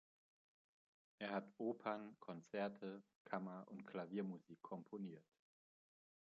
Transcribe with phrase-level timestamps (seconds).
[1.19, 5.27] Er hat Opern, Konzerte, Kammer- und Klaviermusik komponiert.